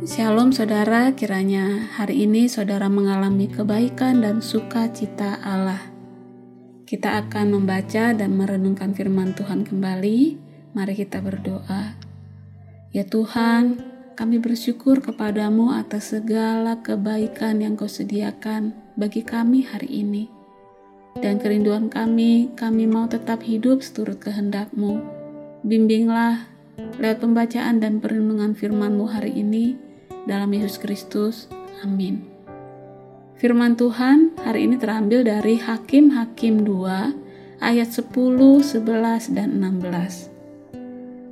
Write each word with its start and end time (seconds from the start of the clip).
Shalom 0.00 0.48
saudara, 0.48 1.12
kiranya 1.12 1.92
hari 1.92 2.24
ini 2.24 2.48
saudara 2.48 2.88
mengalami 2.88 3.52
kebaikan 3.52 4.24
dan 4.24 4.40
sukacita 4.40 5.36
Allah. 5.44 5.92
Kita 6.88 7.20
akan 7.20 7.52
membaca 7.52 8.16
dan 8.16 8.32
merenungkan 8.32 8.96
firman 8.96 9.36
Tuhan 9.36 9.68
kembali. 9.68 10.40
Mari 10.72 10.94
kita 10.96 11.20
berdoa. 11.20 12.00
Ya 12.96 13.04
Tuhan, 13.04 13.84
kami 14.16 14.40
bersyukur 14.40 15.04
kepadamu 15.04 15.76
atas 15.76 16.16
segala 16.16 16.80
kebaikan 16.80 17.60
yang 17.60 17.76
kau 17.76 17.84
sediakan 17.84 18.72
bagi 18.96 19.20
kami 19.20 19.68
hari 19.68 20.00
ini. 20.00 20.32
Dan 21.20 21.36
kerinduan 21.36 21.92
kami, 21.92 22.48
kami 22.56 22.88
mau 22.88 23.04
tetap 23.04 23.44
hidup 23.44 23.84
seturut 23.84 24.16
kehendakmu. 24.16 25.04
Bimbinglah 25.60 26.48
lewat 26.96 27.20
pembacaan 27.20 27.84
dan 27.84 28.00
perenungan 28.00 28.56
firman-Mu 28.56 29.04
hari 29.04 29.36
ini 29.44 29.89
dalam 30.28 30.50
Yesus 30.52 30.76
Kristus. 30.80 31.46
Amin. 31.80 32.26
Firman 33.40 33.72
Tuhan 33.72 34.36
hari 34.44 34.68
ini 34.68 34.76
terambil 34.76 35.24
dari 35.24 35.56
Hakim-Hakim 35.56 36.60
2 36.68 37.64
ayat 37.64 37.88
10, 37.88 38.12
11, 38.12 39.32
dan 39.32 39.56
16. 39.56 40.28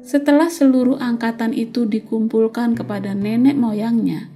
Setelah 0.00 0.48
seluruh 0.48 0.96
angkatan 0.96 1.52
itu 1.52 1.84
dikumpulkan 1.84 2.72
kepada 2.72 3.12
nenek 3.12 3.52
moyangnya, 3.52 4.32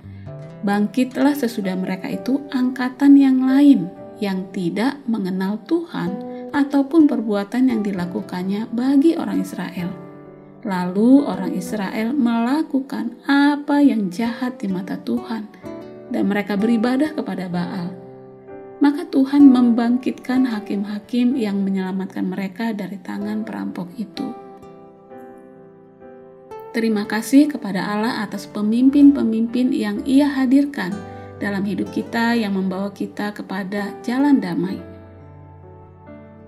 bangkitlah 0.60 1.32
sesudah 1.32 1.72
mereka 1.72 2.12
itu 2.12 2.44
angkatan 2.52 3.16
yang 3.16 3.40
lain 3.48 3.88
yang 4.20 4.44
tidak 4.52 5.00
mengenal 5.08 5.56
Tuhan 5.64 6.20
ataupun 6.52 7.08
perbuatan 7.08 7.72
yang 7.72 7.80
dilakukannya 7.80 8.68
bagi 8.70 9.16
orang 9.16 9.40
Israel. 9.40 10.03
Lalu 10.64 11.28
orang 11.28 11.52
Israel 11.52 12.16
melakukan 12.16 13.20
apa 13.28 13.84
yang 13.84 14.08
jahat 14.08 14.56
di 14.56 14.72
mata 14.72 14.96
Tuhan 14.96 15.44
dan 16.08 16.24
mereka 16.24 16.56
beribadah 16.56 17.12
kepada 17.12 17.52
Baal. 17.52 17.92
Maka 18.80 19.04
Tuhan 19.08 19.52
membangkitkan 19.52 20.48
hakim-hakim 20.48 21.36
yang 21.36 21.60
menyelamatkan 21.60 22.24
mereka 22.24 22.72
dari 22.72 22.96
tangan 22.96 23.44
perampok 23.44 23.92
itu. 24.00 24.32
Terima 26.72 27.06
kasih 27.06 27.52
kepada 27.52 27.84
Allah 27.84 28.24
atas 28.24 28.48
pemimpin-pemimpin 28.50 29.70
yang 29.70 30.00
Ia 30.08 30.26
hadirkan 30.26 30.90
dalam 31.38 31.62
hidup 31.62 31.92
kita 31.92 32.34
yang 32.34 32.56
membawa 32.56 32.88
kita 32.90 33.30
kepada 33.36 33.94
jalan 34.00 34.40
damai. 34.40 34.93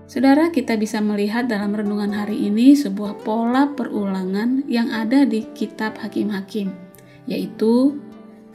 Saudara, 0.07 0.55
kita 0.55 0.79
bisa 0.79 1.03
melihat 1.03 1.51
dalam 1.51 1.75
renungan 1.75 2.15
hari 2.15 2.47
ini 2.47 2.79
sebuah 2.79 3.27
pola 3.27 3.75
perulangan 3.75 4.63
yang 4.63 4.87
ada 4.87 5.27
di 5.27 5.43
kitab 5.51 5.99
Hakim-Hakim, 5.99 6.71
yaitu 7.27 7.99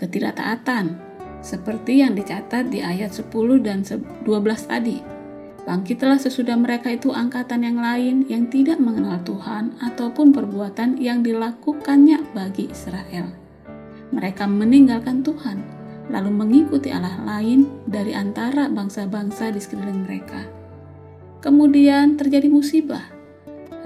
ketidaktaatan, 0.01 0.97
seperti 1.45 2.01
yang 2.01 2.17
dicatat 2.17 2.73
di 2.73 2.81
ayat 2.81 3.13
10 3.13 3.29
dan 3.61 3.85
12 3.85 4.25
tadi. 4.65 5.05
Bangkitlah 5.69 6.17
sesudah 6.17 6.57
mereka 6.57 6.89
itu 6.89 7.13
angkatan 7.13 7.69
yang 7.69 7.77
lain 7.85 8.25
yang 8.33 8.49
tidak 8.49 8.81
mengenal 8.81 9.21
Tuhan 9.21 9.77
ataupun 9.77 10.33
perbuatan 10.33 10.97
yang 11.05 11.21
dilakukannya 11.21 12.33
bagi 12.33 12.73
Israel. 12.73 13.29
Mereka 14.09 14.49
meninggalkan 14.49 15.21
Tuhan, 15.21 15.61
lalu 16.09 16.33
mengikuti 16.33 16.89
Allah 16.89 17.21
lain 17.21 17.69
dari 17.85 18.17
antara 18.17 18.73
bangsa-bangsa 18.73 19.53
di 19.53 19.61
sekeliling 19.61 20.09
mereka. 20.09 20.62
Kemudian 21.43 22.15
terjadi 22.15 22.47
musibah. 22.47 23.11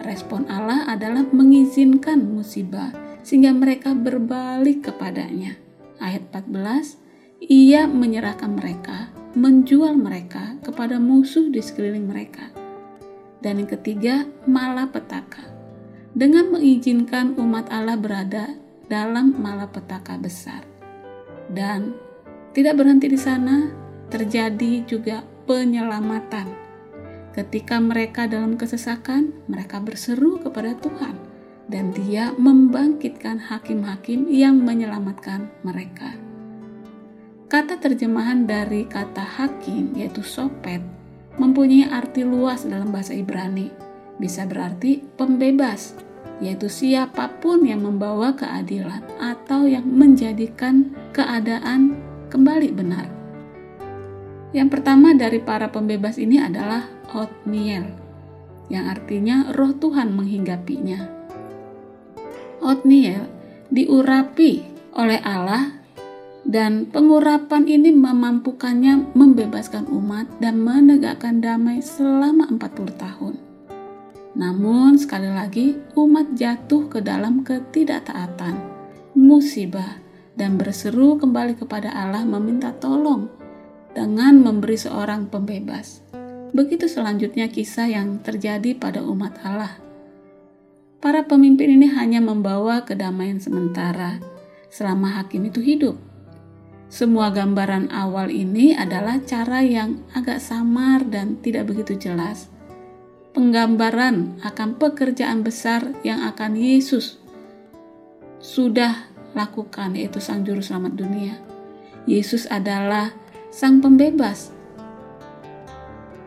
Respon 0.05 0.45
Allah 0.47 0.87
adalah 0.87 1.25
mengizinkan 1.33 2.21
musibah 2.21 2.93
sehingga 3.25 3.51
mereka 3.51 3.97
berbalik 3.97 4.87
kepadanya 4.87 5.67
ayat 6.01 6.29
14, 6.33 7.01
ia 7.45 7.89
menyerahkan 7.89 8.53
mereka, 8.53 9.13
menjual 9.37 9.97
mereka 9.97 10.57
kepada 10.65 11.01
musuh 11.01 11.49
di 11.49 11.61
sekeliling 11.61 12.09
mereka. 12.09 12.49
Dan 13.41 13.61
yang 13.63 13.71
ketiga, 13.71 14.25
malapetaka. 14.49 15.53
Dengan 16.17 16.49
mengizinkan 16.57 17.37
umat 17.37 17.69
Allah 17.69 18.01
berada 18.01 18.57
dalam 18.89 19.37
malapetaka 19.37 20.17
besar. 20.17 20.65
Dan 21.53 21.93
tidak 22.57 22.81
berhenti 22.81 23.13
di 23.13 23.21
sana, 23.21 23.69
terjadi 24.09 24.89
juga 24.89 25.21
penyelamatan. 25.45 26.66
Ketika 27.37 27.77
mereka 27.77 28.25
dalam 28.25 28.57
kesesakan, 28.57 29.37
mereka 29.45 29.77
berseru 29.77 30.41
kepada 30.41 30.73
Tuhan 30.81 31.21
dan 31.69 31.93
dia 31.93 32.33
membangkitkan 32.33 33.37
hakim-hakim 33.53 34.25
yang 34.33 34.65
menyelamatkan 34.65 35.53
mereka. 35.61 36.17
Kata 37.47 37.77
terjemahan 37.77 38.49
dari 38.49 38.89
kata 38.89 39.21
hakim 39.21 39.93
yaitu 39.95 40.25
sopet 40.25 40.81
mempunyai 41.37 41.93
arti 41.93 42.25
luas 42.25 42.65
dalam 42.65 42.89
bahasa 42.89 43.13
Ibrani. 43.13 43.69
Bisa 44.17 44.49
berarti 44.49 45.05
pembebas, 45.21 45.93
yaitu 46.41 46.73
siapa 46.73 47.37
pun 47.45 47.69
yang 47.69 47.85
membawa 47.85 48.33
keadilan 48.33 49.05
atau 49.21 49.69
yang 49.69 49.85
menjadikan 49.85 50.97
keadaan 51.13 52.01
kembali 52.33 52.73
benar. 52.73 53.16
Yang 54.55 54.69
pertama 54.79 55.15
dari 55.15 55.43
para 55.43 55.71
pembebas 55.71 56.19
ini 56.19 56.39
adalah 56.39 56.87
Otniel, 57.15 57.87
yang 58.71 58.87
artinya 58.91 59.51
roh 59.55 59.75
Tuhan 59.75 60.15
menghinggapinya 60.15 61.17
Otniel 62.67 63.31
diurapi 63.71 64.65
oleh 64.97 65.21
Allah 65.23 65.77
dan 66.47 66.91
pengurapan 66.91 67.67
ini 67.67 67.95
memampukannya 67.95 69.15
membebaskan 69.15 69.91
umat 69.91 70.27
dan 70.43 70.63
menegakkan 70.63 71.43
damai 71.43 71.83
selama 71.83 72.51
40 72.51 72.91
tahun. 72.97 73.35
Namun 74.35 74.99
sekali 74.99 75.31
lagi 75.31 75.79
umat 75.95 76.35
jatuh 76.35 76.91
ke 76.91 76.99
dalam 77.03 77.47
ketidaktaatan, 77.47 78.59
musibah, 79.15 80.03
dan 80.37 80.61
berseru 80.61 81.17
kembali 81.17 81.57
kepada 81.57 81.89
Allah 81.89 82.27
meminta 82.27 82.75
tolong 82.77 83.31
dengan 83.97 84.45
memberi 84.45 84.77
seorang 84.77 85.33
pembebas. 85.33 86.05
Begitu 86.53 86.85
selanjutnya 86.85 87.49
kisah 87.49 87.89
yang 87.89 88.21
terjadi 88.21 88.77
pada 88.77 89.01
umat 89.01 89.41
Allah 89.41 89.87
para 91.07 91.23
pemimpin 91.23 91.79
ini 91.79 91.87
hanya 91.95 92.19
membawa 92.19 92.83
kedamaian 92.83 93.39
sementara 93.39 94.19
selama 94.75 95.23
hakim 95.23 95.47
itu 95.47 95.63
hidup. 95.63 95.95
Semua 96.91 97.31
gambaran 97.31 97.95
awal 97.95 98.35
ini 98.35 98.75
adalah 98.75 99.23
cara 99.23 99.63
yang 99.63 100.03
agak 100.19 100.43
samar 100.43 101.07
dan 101.07 101.39
tidak 101.39 101.71
begitu 101.71 101.95
jelas. 102.11 102.51
Penggambaran 103.39 104.43
akan 104.43 104.75
pekerjaan 104.83 105.47
besar 105.47 105.95
yang 106.03 106.27
akan 106.27 106.59
Yesus 106.59 107.23
sudah 108.43 109.07
lakukan, 109.39 109.95
yaitu 109.95 110.19
Sang 110.19 110.43
Juru 110.43 110.59
Selamat 110.59 110.99
dunia. 110.99 111.39
Yesus 112.11 112.51
adalah 112.51 113.15
Sang 113.57 113.81
Pembebas. 113.81 114.53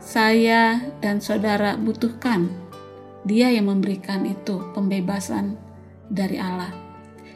Saya 0.01 0.81
dan 0.97 1.21
saudara 1.21 1.77
butuhkan 1.77 2.49
dia 3.21 3.53
yang 3.53 3.69
memberikan 3.69 4.25
itu 4.25 4.57
pembebasan 4.73 5.53
dari 6.09 6.41
Allah. 6.41 6.73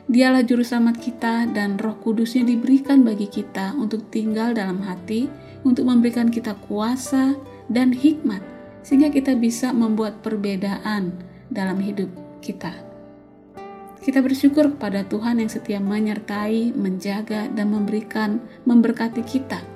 Dialah 0.10 0.42
juru 0.50 0.66
selamat 0.66 0.98
kita 0.98 1.46
dan 1.54 1.78
roh 1.78 1.94
kudusnya 2.02 2.42
diberikan 2.42 3.06
bagi 3.06 3.30
kita 3.30 3.78
untuk 3.78 4.10
tinggal 4.10 4.58
dalam 4.58 4.82
hati, 4.82 5.30
untuk 5.62 5.86
memberikan 5.86 6.34
kita 6.34 6.58
kuasa 6.66 7.38
dan 7.70 7.94
hikmat, 7.94 8.42
sehingga 8.82 9.14
kita 9.14 9.38
bisa 9.38 9.70
membuat 9.78 10.26
perbedaan 10.26 11.14
dalam 11.54 11.78
hidup 11.78 12.10
kita. 12.42 12.74
Kita 14.02 14.26
bersyukur 14.26 14.74
kepada 14.74 15.06
Tuhan 15.06 15.38
yang 15.38 15.54
setia 15.54 15.78
menyertai, 15.78 16.74
menjaga, 16.74 17.46
dan 17.54 17.70
memberikan, 17.70 18.42
memberkati 18.66 19.22
kita 19.22 19.73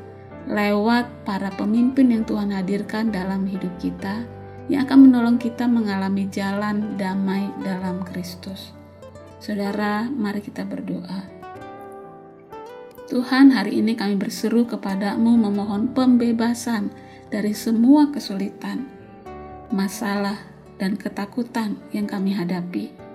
lewat 0.48 1.28
para 1.28 1.52
pemimpin 1.52 2.08
yang 2.16 2.24
Tuhan 2.24 2.56
hadirkan 2.56 3.12
dalam 3.12 3.44
hidup 3.44 3.72
kita 3.84 4.24
yang 4.72 4.88
akan 4.88 5.12
menolong 5.12 5.38
kita 5.40 5.68
mengalami 5.68 6.28
jalan 6.32 6.96
damai 6.96 7.52
dalam 7.64 8.04
Kristus. 8.04 8.72
Saudara, 9.44 10.08
mari 10.08 10.40
kita 10.44 10.64
berdoa. 10.64 11.28
Tuhan, 13.08 13.56
hari 13.56 13.80
ini 13.80 13.96
kami 13.96 14.20
berseru 14.20 14.68
kepadamu 14.68 15.40
memohon 15.40 15.96
pembebasan 15.96 16.92
dari 17.32 17.56
semua 17.56 18.12
kesulitan, 18.12 18.84
masalah, 19.72 20.36
dan 20.76 21.00
ketakutan 21.00 21.80
yang 21.96 22.04
kami 22.04 22.36
hadapi. 22.36 23.07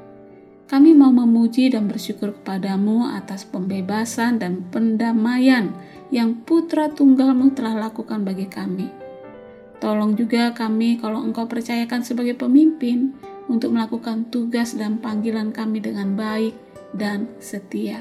Kami 0.73 0.97
mau 0.97 1.13
memuji 1.13 1.69
dan 1.69 1.85
bersyukur 1.85 2.33
kepadamu 2.33 3.05
atas 3.13 3.45
pembebasan 3.45 4.41
dan 4.41 4.65
pendamaian 4.73 5.69
yang 6.09 6.41
putra 6.49 6.89
tunggalmu 6.89 7.53
telah 7.53 7.77
lakukan 7.77 8.25
bagi 8.25 8.49
kami. 8.49 8.89
Tolong 9.85 10.17
juga 10.17 10.57
kami 10.57 10.97
kalau 10.97 11.21
engkau 11.21 11.45
percayakan 11.45 12.01
sebagai 12.01 12.41
pemimpin 12.41 13.13
untuk 13.53 13.77
melakukan 13.77 14.33
tugas 14.33 14.73
dan 14.73 14.97
panggilan 14.97 15.53
kami 15.53 15.85
dengan 15.85 16.17
baik 16.17 16.57
dan 16.97 17.29
setia. 17.37 18.01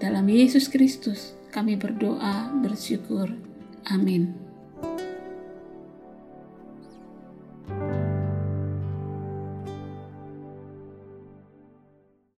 Dalam 0.00 0.24
Yesus 0.32 0.72
Kristus 0.72 1.36
kami 1.52 1.76
berdoa 1.76 2.56
bersyukur. 2.64 3.28
Amin. 3.92 4.51